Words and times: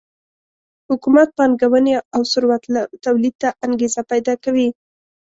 حکومت 0.89 1.29
پانګونې 1.37 1.93
او 2.15 2.21
ثروت 2.31 2.63
تولید 3.05 3.35
ته 3.41 3.49
انګېزه 3.65 4.01
پیدا 4.11 4.33
کوي 4.43 4.67